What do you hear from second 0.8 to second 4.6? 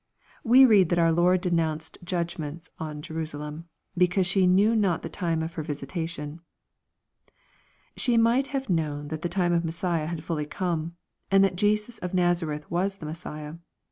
that our Lord denounced judgments on Jerusalem, '* because she